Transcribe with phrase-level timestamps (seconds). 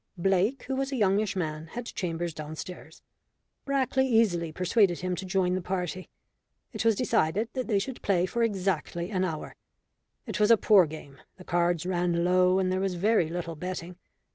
[0.17, 3.03] Blake, who was a youngish man, had chambers downstairs.
[3.65, 6.09] Brackley easily persuaded him to join the party.
[6.73, 9.55] It was decided that they should play for exactly an hour.
[10.25, 13.95] It was a poor game; the cards ran low, and there was very little betting.